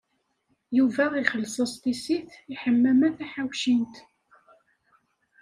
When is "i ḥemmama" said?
2.51-3.09